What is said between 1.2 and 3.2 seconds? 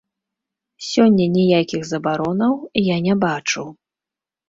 ніякіх забаронаў я не